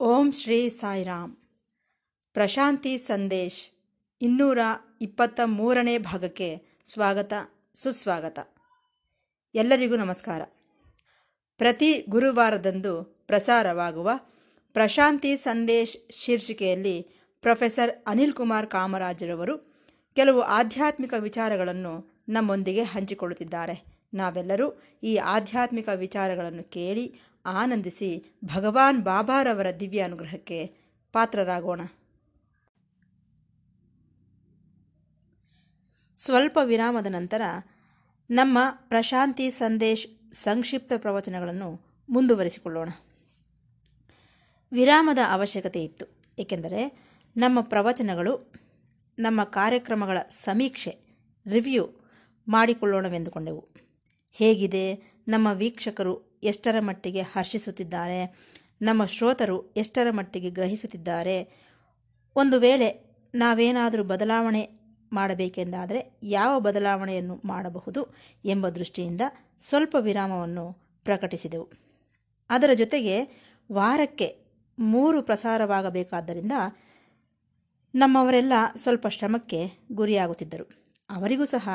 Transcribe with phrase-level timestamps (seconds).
[0.00, 1.36] ಓಂ ಶ್ರೀ ಸಾಯಿರಾಮ್.
[2.32, 3.70] ಪ್ರಶಾಂತಿ ಸಂದೇಶ್,
[4.22, 4.58] ಇನ್ನೂರ
[5.02, 7.32] ಇಪ್ಪತ್ತ ಮೂರನೇ ಭಾಗಕ್ಕೆ ಸ್ವಾಗತ,
[7.74, 8.38] ಸುಸ್ವಾಗತ.
[9.54, 10.42] ಎಲ್ಲರಿಗೂ ನಮಸ್ಕಾರ.
[11.56, 14.10] ಪ್ರತಿ ಗುರುವಾರದಂದು ಪ್ರಸಾರವಾಗುವ
[14.72, 17.02] ಪ್ರಶಾಂತಿ ಸಂದೇಶ್ ಶೀರ್ಷಿಕೆಯಲ್ಲಿ
[17.40, 19.58] ಪ್ರೊಫೆಸರ್ ಅನಿಲ್ ಕುಮಾರ್ ಕಾಮರಾಜರವರು
[20.14, 23.98] ಕೆಲವು ಆಧ್ಯಾತ್ಮಿಕ ವಿಚಾರಗಳನ್ನು ನಮ್ಮೊಂದಿಗೆ ಹಂಚಿಕೊಳ್ಳುತ್ತಿದ್ದಾರೆ.
[24.14, 30.66] ನಾವೆಲ್ಲರೂ ಈ ಆಧ್ಯಾತ್ಮಿಕ ವಿಚಾರಗಳನ್ನು ಕೇಳಿ ಆನಂದಿಸಿ ಭಗವಾನ್ ಬಾಬಾರವರ ದಿವ್ಯ ಅನುಗ್ರಹಕ್ಕೆ
[31.12, 31.80] ಪಾತ್ರರಾಗೋಣ.
[36.18, 37.42] ಸ್ವಲ್ಪ ವಿರಾಮದ ನಂತರ
[38.30, 42.88] ನಮ್ಮ ಪ್ರಶಾಂತಿ ಸಂದೇಶ್ ಸಂಕ್ಷಿಪ್ತ ಪ್ರವಚನಗಳನ್ನು ಮುಂದುವರಿಸಿಕೊಳ್ಳೋಣ.
[44.72, 46.06] ವಿರಾಮದ ಅವಶ್ಯಕತೆ ಇತ್ತು.
[46.38, 46.98] ಏಕೆಂದರೆ
[47.36, 48.52] ನಮ್ಮ ಪ್ರವಚನಗಳು,
[49.18, 50.98] ನಮ್ಮ ಕಾರ್ಯಕ್ರಮಗಳ ಸಮೀಕ್ಷೆ,
[51.46, 51.97] ರಿವ್ಯೂ
[52.48, 53.68] ಮಾಡಿಕೊಳ್ಳೋಣವೆಂದುಕೊಂಡೆವು.
[54.32, 54.94] ಹೇಗಿದೆ?
[55.28, 58.36] ನಮ್ಮ ವೀಕ್ಷಕರು ಎಷ್ಟರ ಮಟ್ಟಿಗೆ ಹರ್ಷಿಸುತ್ತಿದ್ದಾರೆ?
[58.82, 61.68] ನಮ್ಮ ಶ್ರೋತರು ಎಷ್ಟರ ಮಟ್ಟಿಗೆ ಗ್ರಹಿಸುತ್ತಿದ್ದಾರೆ?
[62.36, 64.68] ಒಂದು ವೇಳೆ ನಾವೇನಾದರೂ ಬದಲಾವಣೆ
[65.12, 69.20] ಮಾಡಬೇಕೆಂದಾದರೆ ಯಾವ ಬದಲಾವಣೆಯನ್ನು ಮಾಡಬಹುದು ಎಂಬ ದೃಷ್ಟಿಯಿಂದ
[69.68, 70.72] ಸ್ವಲ್ಪ ವಿರಾಮವನ್ನು
[71.04, 71.68] ಪ್ರಕಟಿಸಿದೆವು.
[72.50, 74.36] ಅದರ ಜೊತೆಗೆ ವಾರಕ್ಕೆ
[74.78, 76.52] ಮೂರು ಪ್ರಸಾರವಾಗಬೇಕಾದ್ದರಿಂದ
[77.94, 80.70] ನಮ್ಮವರೆಲ್ಲ ಸ್ವಲ್ಪ ಶ್ರಮಕ್ಕೆ ಗುರಿಯಾಗುತ್ತಿದ್ದರು.
[81.10, 81.68] ಅವರಿಗೂ ಸಹ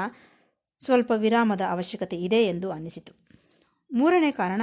[0.85, 3.13] ಸ್ವಲ್ಪ ವಿರಾಮದ ಅವಶ್ಯಕತೆ ಇದೆ ಎಂದು ಅನ್ನಿಸಿತು.
[3.93, 4.61] ಮೂರನೇ ಕಾರಣ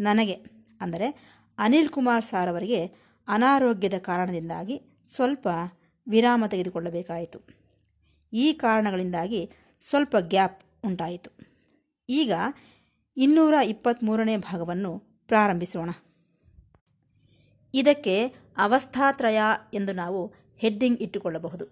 [0.00, 0.32] ನನಗೆ,
[0.80, 2.86] ಅಂದರೆ ಅನಿಲ್ ಕುಮಾರ್ ಸಾರ್ ಅವರಿಗೆ
[3.28, 4.80] ಅನಾರೋಗ್ಯದ ಕಾರಣದಿಂದಾಗಿ
[5.14, 5.48] ಸ್ವಲ್ಪ
[6.08, 7.40] ವಿರಾಮ ತೆಗೆದುಕೊಳ್ಳಬೇಕಾಯಿತು.
[8.32, 9.50] ಈ ಕಾರಣಗಳಿಂದಾಗಿ
[9.88, 11.30] ಸ್ವಲ್ಪ ಗ್ಯಾಪ್ ಉಂಟಾಯಿತು.
[12.08, 12.32] ಈಗ
[13.16, 15.90] ಇನ್ನೂರ ಇಪ್ಪತ್ತ್ಮೂರನೇ ಭಾಗವನ್ನು ಪ್ರಾರಂಭಿಸೋಣ.
[17.74, 19.40] ಇದಕ್ಕೆ ಅವಸ್ಥಾತ್ರಯ
[19.74, 21.64] ಎಂದು ನಾವು ಹೆಡ್ಡಿಂಗ್ ಇಟ್ಟುಕೊಳ್ಳಬಹುದು.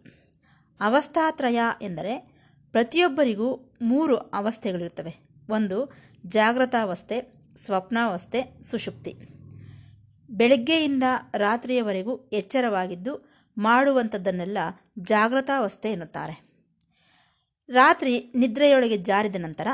[0.80, 2.33] ಅವಸ್ಥಾತ್ರಯ ಎಂದರೆ
[2.74, 5.14] ಪ್ರತಿಯೊಬ್ಬರಿಗೂ ಮೂರು ಅವಸ್ಥೆಗಳಿರ್ತವೆ
[5.50, 5.92] ಒಂದು
[6.26, 9.14] ಜಾಗೃತಾವಸ್ಥೆ ಸ್ವಪ್ನಾವಸ್ಥೆ, ಸುಷುಪ್ತಿ.
[10.30, 11.02] ಬೆಳಗ್ಗೆಯಿಂದ
[11.34, 14.58] ರಾತ್ರಿಯವರೆಗೂ ಎಚ್ಚರವಾಗಿದ್ದು ಮಾಡುವಂಥದ್ದನ್ನೆಲ್ಲ
[14.98, 16.44] ಜಾಗೃತಾವಸ್ಥೆ ಎನ್ನುತ್ತಾರೆ.
[17.68, 19.66] ರಾತ್ರಿ ನಿದ್ರೆಯೊಳಗೆ ಜಾರಿದ ನಂತರ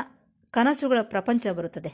[0.51, 1.91] ಕನಸುಗಳ ಪ್ರಪಂಚ ಬರುತ್ತದೆ.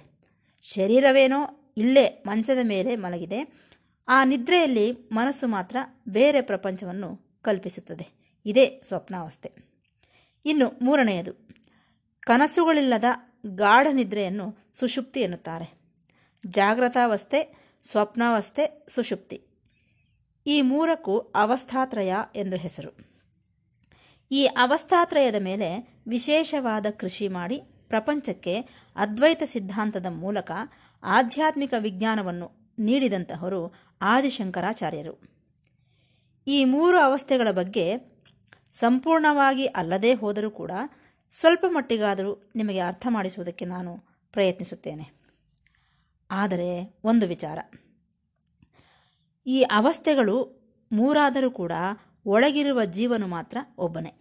[0.63, 3.69] ಶರೀರವೇನೋ ಇಲ್ಲೇ ಮಂಚದ ಮೇಲೆ ಮಲಗಿದೆ.
[4.07, 5.77] ಆ ನಿದ್ರೆಯಲ್ಲಿ ಮನಸ್ಸು ಮಾತ್ರ
[6.09, 8.35] ಬೇರೆ ಪ್ರಪಂಚವನ್ನು ಕಲ್ಪಿಸುತ್ತದೆ.
[8.45, 9.66] ಇದೇ ಸ್ವಪ್ನಾವಸ್ಥೆ.
[10.47, 11.33] ಇನ್ನು ಮೂರನೆಯದು,
[12.19, 13.03] ಕನಸುಗಳಿಲ್ಲದ
[13.55, 15.73] ಗಾಢ ನಿದ್ರೆಯನ್ನು ಸುಷುಪ್ತಿ ಎನ್ನುತ್ತಾರೆ.
[16.47, 19.41] ಜಾಗೃತಾವಸ್ಥೆ ಸ್ವಪ್ನಾವಸ್ಥೆ, ಸುಷುಪ್ತಿ.
[20.47, 22.91] ಈ ಮೂರಕ್ಕೂ ಅವಸ್ಥಾತ್ರಯ ಎಂದು ಹೆಸರು.
[24.31, 28.61] ಈ ಅವಸ್ಥಾತ್ರಯದ ಮೇಲೆ ವಿಶೇಷವಾದ ಕೃಷಿ ಮಾಡಿ ಪ್ರಪಂಚಕ್ಕೆ
[28.95, 30.51] ಅದ್ವೈತ ಸಿದ್ಧಾಂತದ ಮೂಲಕ
[31.03, 35.21] ಆಧ್ಯಾತ್ಮಿಕ ವಿಜ್ಞಾನವನ್ನು ನೀಡಿದಂತಹವರು ಆದಿಶಂಕರಾಚಾರ್ಯರು.
[36.47, 38.16] ಈ ಮೂರು ಅವಸ್ಥೆಗಳ ಬಗ್ಗೆ
[38.79, 40.71] ಸಂಪೂರ್ಣವಾಗಿ ಅಲ್ಲದೇ ಹೋದರೂ ಕೂಡ
[41.29, 43.97] ಸ್ವಲ್ಪ ಮಟ್ಟಿಗಾದರೂ ನಿಮಗೆ ಅರ್ಥ ಮಾಡಿಸುವುದಕ್ಕೆ ನಾನು
[44.31, 45.17] ಪ್ರಯತ್ನಿಸುತ್ತೇನೆ.
[46.31, 47.59] ಆದರೆ ಒಂದು ವಿಚಾರ.
[49.47, 50.57] ಈ ಅವಸ್ಥೆಗಳು
[50.91, 51.71] ಮೂರಾದರೂ ಕೂಡ
[52.25, 54.13] ಒಳಗಿರುವ ಜೀವನು ಮಾತ್ರ ಒಬ್ಬನೇ.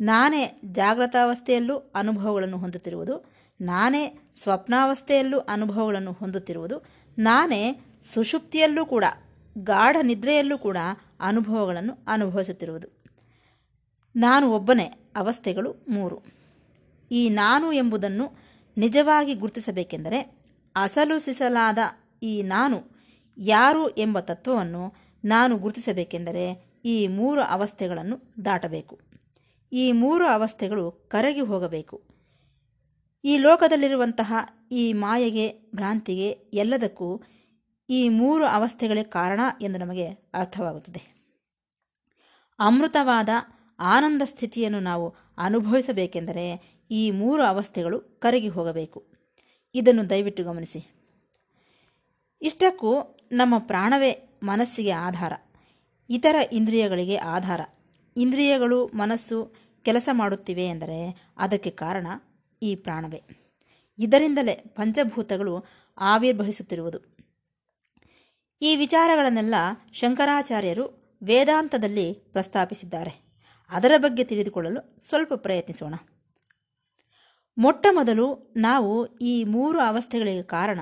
[0.00, 6.82] ನಾನೇ ಜಾಗೃತಾವಸ್ಥೆಯಲ್ಲೂ ಅನುಭವಗಳನ್ನು ಹೊಂದುತ್ತಿರುವುದು, ನಾನೇ ಸ್ವಪ್ನಾವಸ್ಥೆಯಲ್ಲೂ ಅನುಭವಗಳನ್ನು ಹೊಂದುತ್ತಿರುವುದು,
[7.18, 7.80] ನಾನೇ
[8.14, 9.04] ಸುಷುಪ್ತಿಯಲ್ಲೂ ಕೂಡ,
[9.58, 10.76] ಗಾಢ ನಿದ್ರೆಯಲ್ಲೂ ಕೂಡ
[11.20, 13.01] ಅನುಭವಗಳನ್ನು ಅನುಭವಿಸುತ್ತಿರುವುದು.
[14.16, 15.12] ನಾನು ಒಬ್ಬನೇ.
[15.16, 16.22] ಅವಸ್ಥೆಗಳು ಮೂರು.
[17.10, 18.32] ಈ ನಾನು ಎಂಬುದನ್ನು
[18.78, 20.44] ನಿಜವಾಗಿ ಗುರುತಿಸಬೇಕೆಂದರೆ
[20.76, 21.78] ಅಸಲು ಸಿಸಲಾದ
[22.22, 22.84] ಈ ನಾನು
[23.38, 29.00] ಯಾರು ಎಂಬ ತತ್ವವನ್ನು ನಾನು ಗುರುತಿಸಬೇಕೆಂದರೆ ಈ ಮೂರು ಅವಸ್ಥೆಗಳನ್ನು ದಾಟಬೇಕು.
[29.72, 32.02] ಈ ಮೂರು ಅವಸ್ಥೆಗಳು ಕರಗಿ ಹೋಗಬೇಕು.
[33.24, 34.34] ಈ ಲೋಕದಲ್ಲಿರುವಂತಹ
[34.72, 37.22] ಈ ಮಾಯೆಗೆ, ಭ್ರಾಂತಿಗೆ ಎಲ್ಲದಕ್ಕೂ
[37.90, 41.22] ಈ ಮೂರು ಅವಸ್ಥೆಗಳೇ ಕಾರಣ ಎಂದು ನಮಗೆ ಅರ್ಥವಾಗುತ್ತದೆ.
[42.58, 43.28] ಅಮೃತವಾದ
[43.82, 49.06] ಆನಂದ ಸ್ಥಿತಿಯನ್ನು ನಾವು ಅನುಭವಿಸಬೇಕೆಂದರೆ ಈ ಮೂರು ಅವಸ್ಥೆಗಳು ಕರಗಿ ಹೋಗಬೇಕು.
[49.74, 50.86] ಇದನ್ನು ದಯವಿಟ್ಟು ಗಮನಿಸಿ.
[52.42, 55.32] ಇಷ್ಟಕ್ಕೂ ನಮ್ಮ ಪ್ರಾಣವೇ ಮನಸ್ಸಿಗೆ ಆಧಾರ.
[56.10, 57.60] ಇತರ ಇಂದ್ರಿಯಗಳಿಗೆ ಆಧಾರ.
[58.16, 62.06] ಇಂದ್ರಿಯಗಳು, ಮನಸ್ಸು ಕೆಲಸ ಮಾಡುತ್ತಿವೆ ಎಂದರೆ ಅದಕ್ಕೆ ಕಾರಣ
[62.62, 63.22] ಈ ಪ್ರಾಣವೇ.
[63.98, 65.64] ಇದರಿಂದಲೇ ಪಂಚಭೂತಗಳು
[65.98, 67.16] ಆವಿರ್ಭವಿಸುತ್ತಿರುವುದು.
[68.62, 69.54] ಈ ವಿಚಾರಗಳನ್ನೆಲ್ಲ
[69.92, 73.21] ಶಂಕರಾಚಾರ್ಯರು ವೇದಾಂತದಲ್ಲಿ ಪ್ರಸ್ತಾಪಿಸಿದ್ದಾರೆ.
[73.72, 75.94] ಅದರ ಬಗ್ಗೆ ತಿಳಿದುಕೊಳ್ಳಲು ಸ್ವಲ್ಪ ಪ್ರಯತ್ನಿಸೋಣ.
[77.58, 80.80] ಮೊಟ್ಟ ಮೊದಲು ನಾವು ಈ ಮೂರು ಅವಸ್ಥೆಗಳಿಗೆ ಕಾರಣ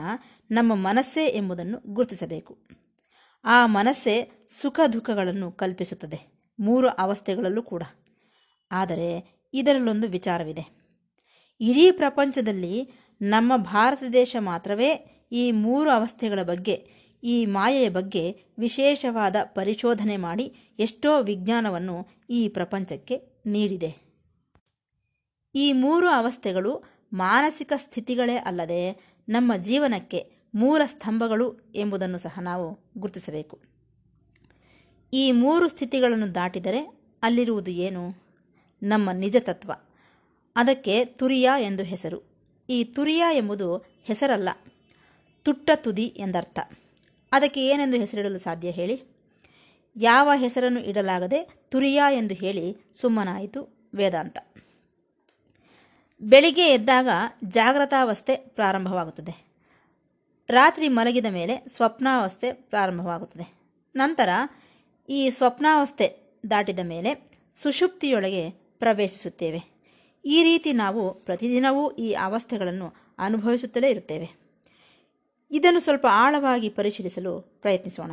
[0.51, 2.59] ನಮ್ಮ ಮನಸ್ಸೇ ಎಂಬುದನ್ನು ಗುರುತಿಸಬೇಕು.
[3.45, 4.31] ಆ ಮನಸ್ಸೇ
[4.63, 6.21] ಸುಖ ದುಃಖಗಳನ್ನು ಕಲ್ಪಿಸುತ್ತದೆ,
[6.61, 7.83] ಮೂರು ಅವಸ್ಥೆಗಳಲ್ಲೂ ಕೂಡ.
[8.71, 10.65] ಆದರೆ ಇದರಲ್ಲೊಂದು ವಿಚಾರವಿದೆ.
[11.61, 12.93] ಇಡೀ ಪ್ರಪಂಚದಲ್ಲಿ
[13.23, 14.91] ನಮ್ಮ ಭಾರತ ದೇಶ ಮಾತ್ರವೇ
[15.33, 24.11] ಈ ಮೂರು ಅವಸ್ಥೆಗಳ ಬಗ್ಗೆ ಈ ಮಾಯೆಯ ಬಗ್ಗೆ ವಿಶೇಷವಾದ ಪರಿಶೋಧನೆ ಮಾಡಿ ಎಷ್ಟೋ ವಿಜ್ಞಾನವನ್ನು ಈ ಪ್ರಪಂಚಕ್ಕೆ ನೀಡಿದೆ.
[25.55, 26.83] ಈ ಮೂರು ಅವಸ್ಥೆಗಳು
[27.13, 33.61] ಮಾನಸಿಕ ಸ್ಥಿತಿಗಳೇ ಅಲ್ಲದೆ ನಮ್ಮ ಜೀವನಕ್ಕೆ ಮೂಲ ಸ್ತಂಭಗಳು ಎಂಬುದನ್ನು ಸಹ ನಾವು ಗುರುತಿಸಬೇಕು.
[35.13, 38.15] ಈ ಮೂರು ಸ್ಥಿತಿಗಳನ್ನು ದಾಟಿದರೆ ಅಲ್ಲಿರುವುದು ಏನು?
[38.83, 39.73] ನಮ್ಮ ನಿಜ ತತ್ವ.
[40.57, 42.23] ಅದಕ್ಕೆ ತುರಿಯ ಎಂದು ಹೆಸರು.
[42.71, 44.49] ಈ ತುರಿಯ ಎಂಬುದು ಹೆಸರಲ್ಲ
[45.43, 46.59] ತುಟ್ಟ ತುದಿ ಎಂದರ್ಥ.
[47.33, 49.03] ಅದಕ್ಕೆ ಏನೆಂದು ಹೆಸರಿಡಲು ಸಾಧ್ಯ ಹೇಳಿ.
[49.97, 54.39] ಯಾವ ಹೆಸರನ್ನು ಇಡಲಾಗದೆ ತುರಿಯ ಎಂದು ಹೇಳಿ ಸುಮ್ಮನಾಯಿತು ವೇದಾಂತ.
[56.23, 57.09] ಬೆಳಿಗ್ಗೆ ಎದ್ದಾಗ
[57.49, 59.51] ಜಾಗ್ರತಾವಸ್ಥೆ ಪ್ರಾರಂಭವಾಗುತ್ತದೆ.
[60.49, 63.61] ರಾತ್ರಿ ಮಲಗಿದ ಮೇಲೆ ಸ್ವಪ್ನಾವಸ್ಥೆ ಪ್ರಾರಂಭವಾಗುತ್ತದೆ.
[63.97, 64.29] ನಂತರ
[65.09, 69.81] ಈ ಸ್ವಪ್ನಾವಸ್ಥೆ ದಾಟಿದ ಮೇಲೆ ಸುಷುಪ್ತಿಯೊಳಗೆ ಪ್ರವೇಶಿಸುತ್ತೇವೆ.
[70.25, 74.50] ಈ ರೀತಿ ನಾವು ಪ್ರತಿದಿನವೂ ಈ ಅವಸ್ಥೆಗಳನ್ನು ಅನುಭವಿಸುತ್ತಲೇ ಇರುತ್ತೇವೆ.
[75.51, 78.13] ಇದನ್ನು ಸ್ವಲ್ಪ ಆಳವಾಗಿ ಪರಿಶೀಲಿಸಲು ಪ್ರಯತ್ನಿಸೋಣ.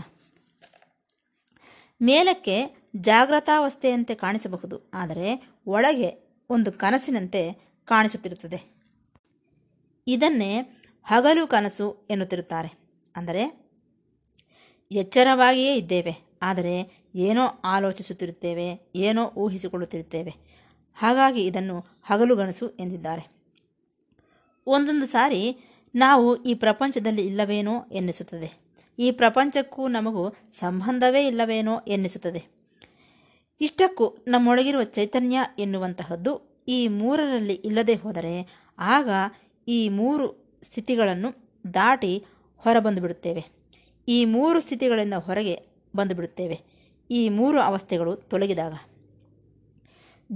[2.01, 7.53] ಮೇಲಕ್ಕೆ ಜಾಗ್ರತಾವಸ್ಥೆಯಂತೆ ಕಾಣಿಸಬಹುದು, ಆದರೆ ಒಳಗೆ ಒಂದು ಕನಸಿನಂತೆ
[7.85, 8.77] ಕಾಣಿಸುತ್ತಿರುತ್ತದೆ.
[10.07, 10.59] ಇದನ್ನೇ
[11.05, 12.77] ಹಗಲು ಕನಸು ಎನ್ನುತ್ತಿರುತ್ತಾರೆ.
[13.15, 13.67] ಅಂದರೆ,
[14.91, 20.33] ಎಚ್ಚರವಾಗಿಯೇ ಇದ್ದೇವೆ, ಆದರೆ ಏನೋ ಆಲೋಚಿಸುತ್ತಿರುತ್ತೇವೆ, ಏನೋ ಊಹಿಸಿಕೊಳ್ಳುತ್ತಿರುತ್ತೇವೆ.
[20.95, 23.37] ಹಾಗಾಗಿ ಇದನ್ನು ಹಗಲು ಕನಸು ಎಂದಿದ್ದಾರೆ.
[24.67, 25.57] ಒಂದೊಂದು ಸಾರಿ
[25.97, 28.49] ನಾವು ಈ ಪ್ರಪಂಚದಲ್ಲಿ ಇಲ್ಲವೇನೋ ಎನ್ನಿಸುತ್ತದೆ.
[28.99, 32.57] ಈ ಪ್ರಪಂಚಕ್ಕೂ ನಮಗೂ ಸಂಬಂಧವೇ ಇಲ್ಲವೇನೋ ಎನ್ನಿಸುತ್ತದೆ.
[33.61, 38.33] ಇಷ್ಟಕ್ಕೂ ನಮ್ಮೊಳಗಿರುವ ಚೈತನ್ಯ ಎನ್ನುವಂತಹದ್ದು ಈ ಮೂರರಲ್ಲಿ ಇಲ್ಲದೆ ಹೋದರೆ
[38.77, 39.09] ಆಗ
[39.67, 41.29] ಈ ಮೂರು ಸ್ಥಿತಿಗಳನ್ನು
[41.73, 42.25] ದಾಟಿ
[42.57, 43.45] ಹೊರಬಂದು ಬಿಡುತ್ತೇವೆ
[44.07, 45.55] ಈ ಮೂರು ಸ್ಥಿತಿಗಳಿಂದ ಹೊರಗೆ
[45.95, 46.57] ಬಂದು ಬಿಡುತ್ತೇವೆ
[47.09, 48.73] ಈ ಮೂರು ಅವಸ್ಥೆಗಳು ತೊಲಗಿದಾಗ.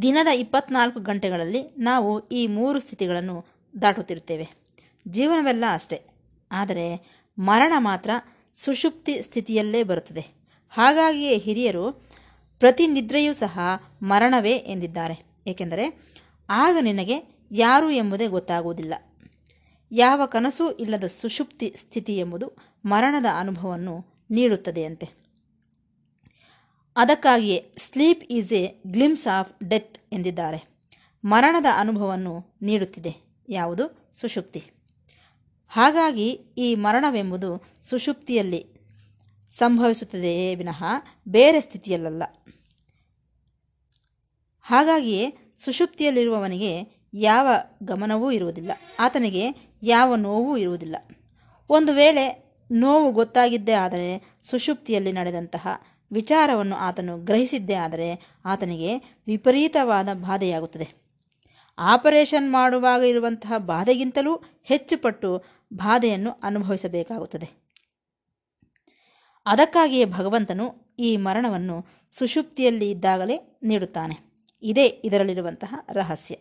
[0.02, 3.46] ದಿನದ ಇಪ್ಪತ್ನಾಲ್ಕು ಗಂಟೆಗಳಲ್ಲಿ ನಾವು ಈ ಮೂರು ಸ್ಥಿತಿಗಳನ್ನು
[3.82, 4.61] ದಾಟುತ್ತಿರುತ್ತೇವೆ.
[5.08, 6.02] ಜೀವನವೆಲ್ಲ ಅಷ್ಟೆ.
[6.52, 8.10] ಆದರೆ ಮರಣ ಮಾತ್ರ
[8.58, 10.26] ಸುಷುಪ್ತಿ ಸ್ಥಿತಿಯಲ್ಲೇ ಬರುತ್ತದೆ.
[10.70, 11.92] ಹಾಗಾಗಿಯೇ ಹಿರಿಯರು
[12.60, 13.60] ಪ್ರತಿ ನಿದ್ರೆಯೂ ಸಹ
[14.02, 15.26] ಮರಣವೇ ಎಂದಿದ್ದಾರೆ.
[15.48, 16.16] ಏಕೆಂದರೆ
[16.50, 18.94] ಆಗ ನಿನಗೆ ಯಾರು ಎಂಬುದೇ ಗೊತ್ತಾಗುವುದಿಲ್ಲ.
[19.92, 22.52] ಯಾವ ಕನಸೂ ಇಲ್ಲದ ಸುಷುಪ್ತಿ ಸ್ಥಿತಿ ಎಂಬುದು
[22.86, 25.10] ಮರಣದ ಅನುಭವವನ್ನು ನೀಡುತ್ತದೆಯಂತೆ.
[26.96, 30.72] ಅದಕ್ಕಾಗಿಯೇ sleep is a glimpse of death ಎಂದಿದ್ದಾರೆ.
[31.26, 33.16] ಮರಣದ ಅನುಭವವನ್ನು ನೀಡುತ್ತಿದೆ.
[33.50, 34.81] ಯಾವುದು ಸುಷುಪ್ತಿ?
[35.72, 38.82] ಹಾಗಾಗಿ ಈ ಮರಣವೆಂಬುದು ಸುಷುಪ್ತಿಯಲ್ಲಿ
[39.52, 40.84] ಸಂಭವಿಸುತ್ತದೆಯೇ ವಿನಃ
[41.28, 42.24] ಬೇರೆ ಸ್ಥಿತಿಯಲ್ಲ
[44.62, 45.34] ಹಾಗಾಗಿಯೇ
[45.66, 47.48] ಸುಷುಪ್ತಿಯಲ್ಲಿರುವವನಿಗೆ ಯಾವ
[47.84, 48.72] ಗಮನವೂ ಇರುವುದಿಲ್ಲ.
[49.00, 50.96] ಆತನಿಗೆ ಯಾವ ನೋವೂ ಇರುವುದಿಲ್ಲ.
[51.70, 55.68] ಒಂದು ವೇಳೆ ನೋವು ಗೊತ್ತಾಗಿದ್ದೇ ಆದರೆ ಸುಷುಪ್ತಿಯಲ್ಲಿ ನಡೆದಂತಹ
[56.12, 58.98] ವಿಚಾರವನ್ನು ಆತನು ಗ್ರಹಿಸಿದ್ದೇ ಆದರೆ ಆತನಿಗೆ
[59.28, 61.02] ವಿಪರೀತವಾದ ಬಾಧೆಯಾಗುತ್ತದೆ.
[61.78, 67.62] ಆಪರೇಷನ್ ಮಾಡುವಾಗ ಇರುವಂತಹ ಬಾಧೆಗಿಂತಲೂ ಹೆಚ್ಚು ಪಟ್ಟು ಬಾಧೆಯನ್ನು ಅನುಭವಿಸಬೇಕಾಗುತ್ತದೆ.
[69.46, 74.32] ಅದಕ್ಕಾಗಿಯೇ ಭಗವಂತನು ಈ ಮರಣವನ್ನು ಸುಷುಪ್ತಿಯಲ್ಲಿ ಇದ್ದಾಗಲೇ ನೀಡುತ್ತಾನೆ.
[74.62, 76.36] ಇದೇ ಇದರಲ್ಲಿರುವಂತಹ ರಹಸ್ಯ.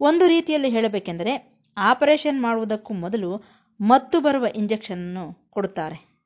[0.00, 3.42] ಒಂದು ರೀತಿಯಲ್ಲಿ ಹೇಳಬೇಕೆಂದರೆ, ಆಪರೇಷನ್ ಮಾಡುವುದಕ್ಕೂ ಮೊದಲು
[3.80, 6.18] ಮತ್ತು ಬರುವ ಇಂಜೆಕ್ಷನನ್ನು ಕೊಡುತ್ತಾರೆ.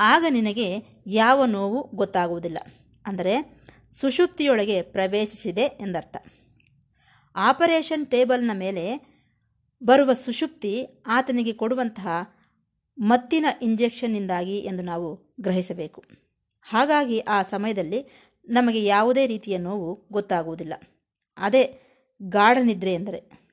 [0.00, 0.76] ಆಗ ನಿನಗೆ
[1.06, 2.58] ಯಾವ ನೋವು ಗೊತ್ತಾಗುವುದಿಲ್ಲ.
[3.06, 3.62] ಅಂದರೆ,
[4.00, 6.16] ಸುಷುಪ್ತಿಯೊಳಗೆ ಪ್ರವೇಶಿಸಿದೆ ಎಂದರ್ಥ.
[7.36, 9.07] ಆಪರೇಷನ್ ಟೇಬಲ್ನ ಮೇಲೆ
[9.84, 12.08] ಬರುವ ಸುಷುಪ್ತಿ ಆತನಿಗೆ ಕೊಡುವಂತಹ
[12.98, 16.04] ಮತ್ತಿನ ಇಂಜೆಕ್ಷನ್ನಿಂದಾಗಿ ಎಂದು ನಾವು ಗ್ರಹಿಸಬೇಕು.
[16.62, 20.74] ಹಾಗಾಗಿ ಆ ಸಮಯದಲ್ಲಿ ನಮಗೆ ಯಾವುದೇ ರೀತಿಯ ನೋವು ಗೊತ್ತಾಗುವುದಿಲ್ಲ.
[21.36, 21.82] ಅದೇ
[22.22, 23.48] ಗಾಢನಿದ್ರೆ ಎಂದರೆ,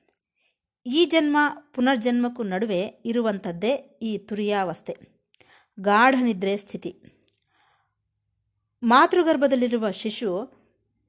[0.86, 1.36] ಈ ಜನ್ಮ
[1.74, 4.96] ಪುನರ್ಜನ್ಮಕ್ಕೂ ನಡುವೆ ಇರುವಂಥದ್ದೇ ಈ ತುರಿಯಾವಸ್ಥೆ.
[5.80, 7.02] ಗಾಢನಿದ್ರೆ ಸ್ಥಿತಿ.
[8.82, 10.52] ಮಾತೃಗರ್ಭದಲ್ಲಿರುವ ಶಿಶು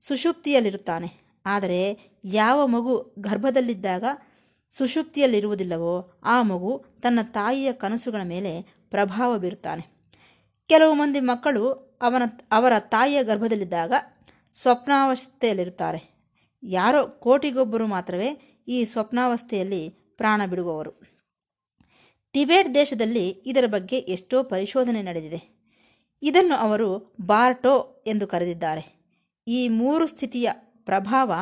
[0.01, 1.27] ಸುಷುಪ್ತಿಯಲ್ಲಿರುತ್ತಾನೆ.
[1.45, 4.03] ಆದರೆ ಯಾವ ಮಗು ಗರ್ಭದಲ್ಲಿದ್ದಾಗ
[4.77, 10.13] ಸುಷುಪ್ತಿಯಲ್ಲಿರುವುದಿಲ್ಲವೋ ಆ ಮಗು ತನ್ನ ತಾಯಿಯ ಕನಸುಗಳ ಮೇಲೆ ಪ್ರಭಾವ ಬೀರುತ್ತಾನೆ.
[10.67, 13.93] ಕೆಲವು ಮಂದಿ ಮಕ್ಕಳು ಅವನ, ಅವರ ತಾಯಿಯ ಗರ್ಭದಲ್ಲಿದ್ದಾಗ
[14.61, 16.17] ಸ್ವಪ್ನಾವಸ್ಥೆಯಲ್ಲಿರುತ್ತಾರೆ.
[16.63, 20.91] ಯಾರೋ ಕೋಟಿಗೊಬ್ಬರು ಮಾತ್ರವೇ ಈ ಸ್ವಪ್ನಾವಸ್ಥೆಯಲ್ಲಿ ಪ್ರಾಣ ಬಿಡುವವರು.
[22.31, 25.71] ಟಿಬೇಟ್ ದೇಶದಲ್ಲಿ ಇದರ ಬಗ್ಗೆ ಎಷ್ಟೋ ಪರಿಶೋಧನೆ ನಡೆದಿದೆ.
[26.21, 28.97] ಇದನ್ನು ಅವರು ಬಾರ್ಟೋ ಎಂದು ಕರೆದಿದ್ದಾರೆ.
[29.47, 30.49] ಈ ಮೂರು ಸ್ಥಿತಿಯ
[30.85, 31.33] ಪ್ರಭಾವ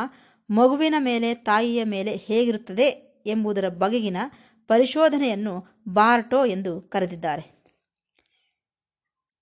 [0.49, 3.04] ಮಗುವಿನ ಮೇಲೆ, ತಾಯಿಯ ಮೇಲೆ ಹೇಗಿರುತ್ತದೆ?
[3.25, 4.17] ಎಂಬುದರ ಬಗೆಗಿನ
[4.67, 7.55] ಪರಿಶೋಧನೆಯನ್ನು ಬಾರ್ಟೋ ಎಂದು ಕರೆದಿದ್ದಾರೆ.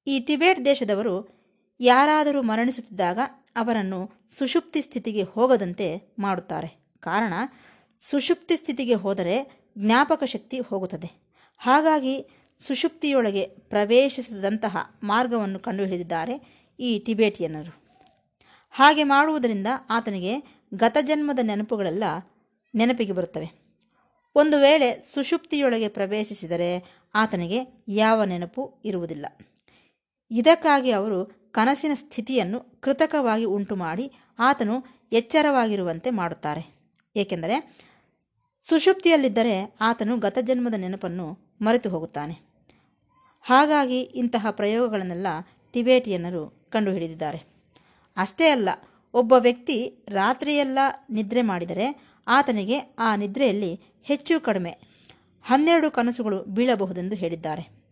[0.08, 1.44] ಈ ಟಿಬೇಟ್ ದೇಶದವರು
[1.80, 3.20] ಯಾರಾದರೂ ಮರಣಿಸುತ್ತಿದ್ದಾಗ
[3.56, 6.96] ಅವರನ್ನು ಸುಷುಪ್ತಿ ಸ್ಥಿತಿಗೆ ಹೋಗದಂತೆ ಮಾಡುತ್ತಾರೆ.
[7.00, 7.34] ಕಾರಣ,
[8.00, 11.36] ಸುಷುಪ್ತಿ ಸ್ಥಿತಿಗೆ ಹೋದರೆ ಜ್ಞಾಪಕ ಶಕ್ತಿ ಹೋಗುತ್ತದೆ.
[11.58, 17.84] ಹಾಗಾಗಿ ಸುಷುಪ್ತಿಯೊಳಗೆ ಪ್ರವೇಶಿಸದಂತಹ ಮಾರ್ಗವನ್ನು ಕಂಡುಹಿಡಿದಿದ್ದಾರೆ ಈ ಟಿಬೇಟಿಯನ್ನರು.
[18.72, 22.04] ಹಾಗೆ ಮಾಡುವುದರಿಂದ ಆತನಿಗೆ ಗತಜನ್ಮದ ನೆನಪುಗಳೆಲ್ಲ
[22.76, 23.63] ನೆನಪಿಗೆ ಬರುತ್ತವೆ.
[24.36, 26.70] ಒಂದು ವೇಳೆ ಸುಷುಪ್ತಿಯೊಳಗೆ ಪ್ರವೇಶಿಸಿದರೆ
[27.16, 29.26] ಆತನಿಗೆ ಯಾವ ನೆನಪು ಇರುವುದಿಲ್ಲ.
[30.32, 36.64] ಇದಕ್ಕಾಗಿ ಅವರು ಕನಸಿನ ಸ್ಥಿತಿಯನ್ನು ಕೃತಕವಾಗಿ ಉಂಟು ಮಾಡಿ ಆತನು ಎಚ್ಚರವಾಗಿರುವಂತೆ ಮಾಡುತ್ತಾರೆ.
[37.16, 37.86] ಏಕೆಂದರೆ
[38.70, 42.34] ಸುಷುಪ್ತಿಯಲ್ಲಿದ್ದರೆ ಆತನು ಗತಜನ್ಮದ ನೆನಪನ್ನು ಮರೆತು ಹೋಗುತ್ತಾನೆ.
[43.42, 45.28] ಹಾಗಾಗಿ ಇಂತಹ ಪ್ರಯೋಗಗಳನ್ನೆಲ್ಲ
[45.72, 47.40] ಟಿಬೇಟಿಯನ್ನರು ಕಂಡುಹಿಡಿದಿದ್ದಾರೆ.
[48.18, 48.70] ಅಷ್ಟೇ ಅಲ್ಲ,
[49.14, 54.78] ಒಬ್ಬ ವ್ಯಕ್ತಿ ರಾತ್ರಿಯೆಲ್ಲ ನಿದ್ರೆ ಮಾಡಿದರೆ ಆತನಿಗೆ ಆ ನಿದ್ರೆಯಲ್ಲಿ ಹೆಚ್ಚು ಕಡಿಮೆ
[55.44, 57.84] ಹನ್ನೆರಡು ಕನಸುಗಳು ಬೀಳಬಹುದೆಂದು ಹೇಳಿದ್ದಾರೆ.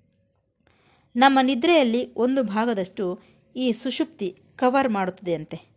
[1.16, 3.20] ನಮ್ಮ ನಿದ್ರೆಯಲ್ಲಿ ಒಂದು ಭಾಗದಷ್ಟು
[3.56, 5.72] ಈ ಸುಷುಪ್ತಿ ಕವರ್ ಮಾಡುತ್ತದೆಯಂತೆ.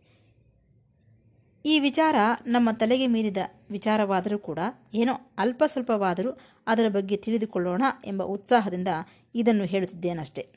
[1.65, 2.15] ಈ ವಿಚಾರ
[2.45, 3.37] ನಮ್ಮ ತಲೆಗೆ ಮೀರಿದ
[3.71, 4.59] ವಿಚಾರವಾದರೂ ಕೂಡ
[4.93, 8.87] ಏನೋ ಅಲ್ಪ ಸ್ವಲ್ಪವಾದರೂ ಅದರ ಬಗ್ಗೆ ತಿಳಿದುಕೊಳ್ಳೋಣ ಎಂಬ ಉತ್ಸಾಹದಿಂದ
[9.35, 10.49] ಇದನ್ನು ಹೇಳುತ್ತಿದ್ದೇನಷ್ಟೆ.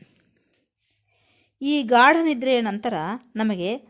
[1.62, 2.94] ಈ ಗಾಢ ನಿದ್ರೆಯ ನಂತರ
[3.36, 3.80] ನಮಗೆ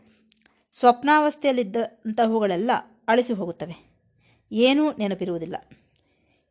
[0.71, 2.71] ಸ್ವಪ್ನಾವಸ್ಥೆಯಲ್ಲಿದ್ದಂತಹವುಗಳೆಲ್ಲ
[3.07, 3.89] ಅಳಿಸಿ ಹೋಗುತ್ತವೆ.
[4.51, 5.55] ಏನೂ ನೆನಪಿರುವುದಿಲ್ಲ.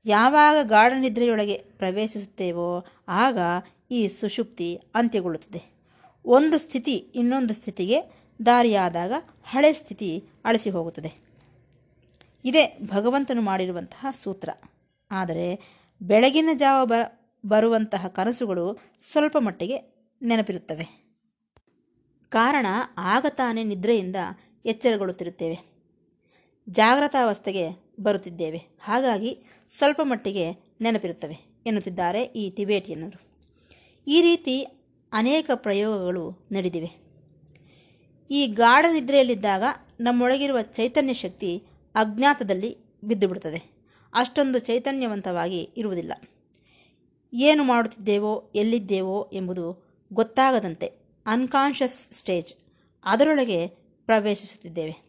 [0.08, 3.38] ಯಾವಾಗ ಗಾಢ ನಿದ್ರೆಯೊಳಗೆ ಪ್ರವೇಶಿಸುತ್ತೇವೋ ಆಗ
[3.90, 5.62] ಈ ಸುಷುಪ್ತಿ ಅಂತ್ಯಗೊಳ್ಳುತ್ತದೆ.
[6.24, 9.12] ಒಂದು ಸ್ಥಿತಿ ಇನ್ನೊಂದು ಸ್ಥಿತಿಗೆ ದಾರಿಯಾದಾಗ
[9.44, 11.12] ಹಳೆ ಸ್ಥಿತಿ ಅಳಿಸಿ ಹೋಗುತ್ತದೆ.
[12.44, 14.48] ಇದೇ ಭಗವಂತನು ಮಾಡಿರುವಂತಹ ಸೂತ್ರ.
[15.10, 15.60] ಆದರೆ
[16.02, 16.92] ಬೆಳಗಿನ ಜಾವ ಬ,
[17.46, 18.78] ಬರುವಂತಹ ಕನಸುಗಳು
[19.12, 21.08] ಸ್ವಲ್ಪ ಮಟ್ಟಿಗೆ ನೆನಪಿರುತ್ತವೆ.
[22.28, 22.66] ಕಾರಣ
[22.98, 24.16] ಆಗ ತಾನೇ ನಿದ್ರೆಯಿಂದ
[24.64, 25.78] ಎಚ್ಚರಗೊಳ್ಳುತ್ತಿರುತ್ತೇವೆ.
[26.68, 28.62] ಜಾಗ್ರತಾವಸ್ಥೆಗೆ ಬರುತ್ತಿದ್ದೇವೆ.
[28.80, 29.38] ಹಾಗಾಗಿ
[29.78, 30.50] ಸ್ವಲ್ಪ ಮಟ್ಟಿಗೆ
[30.80, 33.28] ನೆನಪಿರುತ್ತವೆ ಎನ್ನುತ್ತಿದ್ದಾರೆ ಈ ಟಿಬೇಟಿಯನ್ನರು.
[34.06, 34.62] ಈ ರೀತಿ
[35.12, 37.08] ಅನೇಕ ಪ್ರಯೋಗಗಳು ನಡೆದಿವೆ.
[38.30, 39.62] ಈ ಗಾಢ ನಿದ್ರೆಯಲ್ಲಿದ್ದಾಗ
[40.00, 41.62] ನಮ್ಮೊಳಗಿರುವ ಚೈತನ್ಯ ಶಕ್ತಿ
[41.94, 43.62] ಅಜ್ಞಾತದಲ್ಲಿ ಬಿದ್ದುಬಿಡುತ್ತದೆ.
[44.14, 46.12] ಅಷ್ಟೊಂದು ಚೈತನ್ಯವಂತವಾಗಿ ಇರುವುದಿಲ್ಲ.
[47.32, 50.86] ಏನು ಮಾಡುತ್ತಿದ್ದೇವೋ, ಎಲ್ಲಿದ್ದೇವೋ ಎಂಬುದು ಗೊತ್ತಾಗದಂತೆ
[51.26, 52.54] ಅನ್ಕಾನ್ಷಿಯಸ್ ಸ್ಟೇಜ್
[53.04, 53.66] ಅದರೊಳಗೆ
[54.06, 55.07] ಪ್ರವೇಶಿಸುತ್ತಿದ್ದೇವೆ.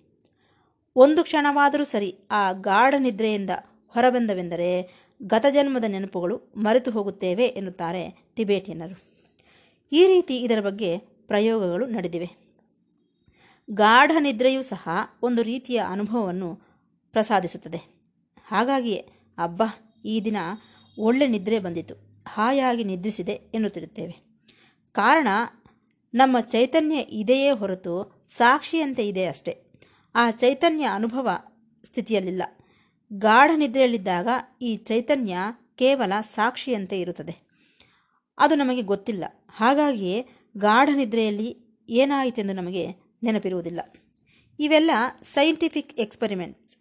[0.99, 3.49] ಒಂದು ಕ್ಷಣವಾದರೂ ಸರಿ ಆ ಗಾಢ ನಿದ್ರೆಯಿಂದ
[3.87, 4.91] ಹೊರಬಂದವೆಂದರೆ
[5.23, 9.09] ಗತಜನ್ಮದ ನೆನಪುಗಳು ಮರೆತು ಹೋಗುತ್ತೇವೆ ಎನ್ನುತ್ತಾರೆ ಟಿಬೇಟಿಯನರು
[9.91, 12.29] ಈ ರೀತಿ ಇದರ ಬಗ್ಗೆ ಪ್ರಯೋಗಗಳು ನಡೆದಿವೆ.
[13.71, 14.89] ಗಾಢ ನಿದ್ರೆಯೂ ಸಹ
[15.21, 16.55] ಒಂದು ರೀತಿಯ ಅನುಭವವನ್ನು
[17.11, 17.77] ಪ್ರಸಾದಿಸುತ್ತದೆ.
[18.47, 19.65] ಹಾಗಾಗಿಯೇ, ಅಬ್ಬಾ,
[20.05, 20.37] ಈ ದಿನ
[20.99, 21.95] ಒಳ್ಳೆ ನಿದ್ರೆ ಬಂದಿತು.
[22.27, 24.45] ಹಾಯಾಗಿ ನಿದ್ರಿಸಿದೆ ಎನ್ನುತ್ತಿರುತ್ತೇವೆ.
[24.91, 25.27] ಕಾರಣ,
[26.13, 29.68] ನಮ್ಮ ಚೈತನ್ಯ ಇದೆಯೇ ಹೊರತು ಸಾಕ್ಷಿಯಂತೆ ಇದೆ ಅಷ್ಟೆ.
[30.15, 31.29] ಆ ಚೈತನ್ಯ ಅನುಭವ
[31.85, 32.43] ಸ್ಥಿತಿಯಲ್ಲಿಲ್ಲ.
[33.13, 34.27] ಗಾಢ ನಿದ್ರೆಯಲ್ಲಿದ್ದಾಗ
[34.61, 35.37] ಈ ಚೈತನ್ಯ
[35.75, 37.35] ಕೇವಲ ಸಾಕ್ಷಿಯಂತೆ ಇರುತ್ತದೆ.
[38.37, 39.23] ಅದು ನಮಗೆ ಗೊತ್ತಿಲ್ಲ.
[39.49, 42.87] ಹಾಗಾಗಿಯೇ ಗಾಢ ನಿದ್ರೆಯಲ್ಲಿ ಏನಾಯಿತೆಂದು ನಮಗೆ
[43.23, 43.79] ನೆನಪಿರುವುದಿಲ್ಲ.
[44.59, 44.91] ಇವೆಲ್ಲ
[45.23, 46.77] ಸೈಂಟಿಫಿಕ್ ಎಕ್ಸ್ಪೆರಿಮೆಂಟ್ಸ್.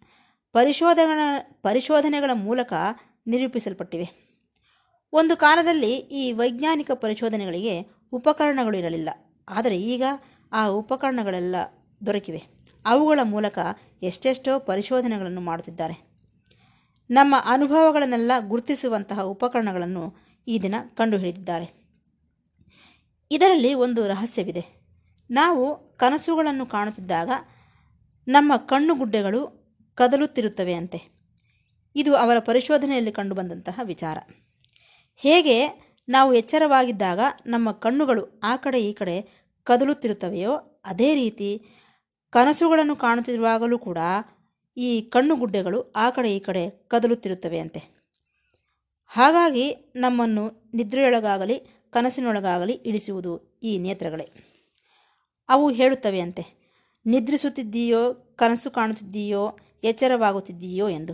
[0.53, 1.19] ಪರಿಶೋಧನ
[1.61, 2.73] ಪರಿಶೋಧನೆಗಳ ಮೂಲಕ
[3.27, 4.29] ನಿರೂಪಿಸಲ್ಪಟ್ಟಿವೆ.
[5.13, 7.81] ಒಂದು ಕಾಲದಲ್ಲಿ ಈ ವೈಜ್ಞಾನಿಕ ಪರಿಶೋಧನೆಗಳಿಗೆ
[8.11, 9.09] ಉಪಕರಣಗಳು ಇರಲಿಲ್ಲ.
[9.49, 10.03] ಆದರೆ ಈಗ
[10.51, 11.55] ಆ ಉಪಕರಣಗಳೆಲ್ಲ
[12.05, 12.58] ದೊರಕಿವೆ.
[12.85, 13.59] ಅವುಗಳ ಮೂಲಕ
[14.01, 16.09] ಎಷ್ಟೆಷ್ಟೋ ಪರಿಶೋಧನೆಗಳನ್ನು ಮಾಡುತ್ತಿದ್ದಾರೆ.
[17.09, 20.15] ನಮ್ಮ ಅನುಭವಗಳನ್ನೆಲ್ಲ ಗುರುತಿಸುವಂತಹ ಉಪಕರಣಗಳನ್ನು
[20.47, 21.79] ಈ ದಿನ ಕಂಡುಹಿಡಿದಿದ್ದಾರೆ.
[23.31, 24.65] ಇದರಲ್ಲಿ ಒಂದು ರಹಸ್ಯವಿದೆ.
[25.31, 27.29] ನಾವು ಕನಸುಗಳನ್ನು ಕಾಣುತ್ತಿದ್ದಾಗ
[28.27, 29.59] ನಮ್ಮ ಕಣ್ಣುಗುಡ್ಡೆಗಳು
[29.95, 31.19] ಕದಲುತ್ತಿರುತ್ತವೆ ಅಂತೆ
[31.95, 34.17] ಇದು ಅವರ ಪರಿಶೋಧನೆಯಲ್ಲಿ ಕಂಡುಬಂದಂತಹ ವಿಚಾರ.
[35.15, 41.65] ಹೇಗೆ ನಾವು ಎಚ್ಚರವಾಗಿದ್ದಾಗ ನಮ್ಮ ಕಣ್ಣುಗಳು ಆ ಕಡೆ ಈ ಕಡೆ ಕದಲುತ್ತಿರುತ್ತವೆಯೋ ಅದೇ ರೀತಿ
[42.31, 43.97] ಕನಸುಗಳನ್ನು ಕಾಣುತ್ತಿರುವಾಗಲೂ ಕೂಡ
[44.77, 47.99] ಈ ಕಣ್ಣುಗುಡ್ಡೆಗಳು ಆ ಕಡೆ ಈ ಕಡೆ ಕದಲುತ್ತಿರುತ್ತವೆ ಅಂತೆ.
[49.07, 51.59] ಹಾಗಾಗಿ ನಮ್ಮನ್ನು ನಿದ್ರೆಯೊಳಗಾಗಲಿ,
[51.91, 54.29] ಕನಸಿನೊಳಗಾಗಲಿ ಇಳಿಸುವುದು ಈ ನೇತ್ರಗಳೇ.
[55.49, 56.45] ಅವು ಹೇಳುತ್ತವೆ ಅಂತೆ,
[57.05, 61.13] ನಿದ್ರಿಸುತ್ತಿದ್ದೀಯೋ, ಕನಸು ಕಾಣುತ್ತಿದ್ದೀಯೋ, ಎಚ್ಚರವಾಗುತ್ತಿದ್ದೀಯೋ ಎಂದು.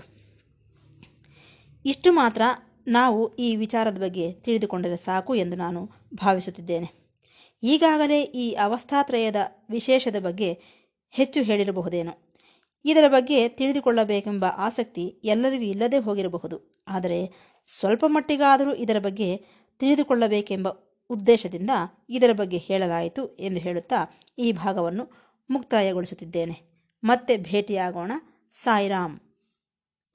[1.86, 2.42] ಇಷ್ಟು ಮಾತ್ರ
[2.88, 7.06] ನಾವು ಈ ವಿಚಾರದ ಬಗ್ಗೆ ತಿಳಿದುಕೊಂಡರೆ ಸಾಕು ಎಂದು ನಾನು ಭಾವಿಸುತ್ತಿದ್ದೇನೆ.
[7.64, 9.36] ಈಗಾಗಲೇ ಈ ಅವಸ್ಥಾತ್ರಯದ
[9.70, 10.76] ವಿಶೇಷದ ಬಗ್ಗೆ
[11.16, 12.14] ಹೆಚ್ಚು ಹೇಳಿರಬಹುದೇನೋ.
[12.86, 16.86] ಇದರ ಬಗ್ಗೆ ತಿಳಿದುಕೊಳ್ಳಬೇಕೆಂಬ ಆಸಕ್ತಿ ಎಲ್ಲರಿಗೂ ಇಲ್ಲದೆ ಹೋಗಿರಬಹುದು.
[16.88, 17.20] ಆದರೆ
[17.80, 19.30] ಸ್ವಲ್ಪ ಮಟ್ಟಿಗಾದರೂ ಇದರ ಬಗ್ಗೆ
[19.80, 20.68] ತಿಳಿದುಕೊಳ್ಳಬೇಕೆಂಬ
[21.10, 21.70] ಉದ್ದೇಶದಿಂದ
[22.10, 24.00] ಇದರ ಬಗ್ಗೆ ಹೇಳಲಾಯಿತು ಎಂದು ಹೇಳುತ್ತಾ
[24.40, 25.06] ಈ ಭಾಗವನ್ನು
[25.50, 26.56] ಮುಕ್ತಾಯಗೊಳಿಸುತ್ತಿದ್ದೇನೆ.
[27.04, 28.12] ಮತ್ತೆ ಭೇಟಿಯಾಗೋಣ.
[28.54, 29.20] ಸಾಯಿರಾಮ್.